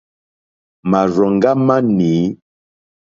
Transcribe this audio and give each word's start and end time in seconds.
Màrzòŋɡá 0.89 1.51
má 1.67 1.75
nǐ. 1.95 2.13